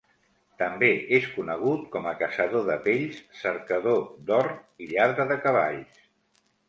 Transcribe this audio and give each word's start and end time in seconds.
També 0.59 0.87
és 1.17 1.27
conegut 1.33 1.83
com 1.95 2.07
a 2.11 2.13
caçador 2.21 2.65
de 2.69 2.77
pells, 2.87 3.19
cercador 3.43 4.01
d'or 4.31 4.51
i 4.87 4.93
lladre 4.95 5.27
de 5.35 5.39
cavalls. 5.45 6.01